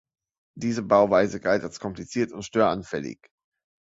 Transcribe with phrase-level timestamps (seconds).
[0.57, 3.19] Diese Bauweise galt als kompliziert und störanfällig.